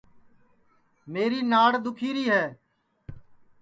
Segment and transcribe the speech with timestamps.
[1.11, 2.45] میری ناڑ دُؔکھی ری ہے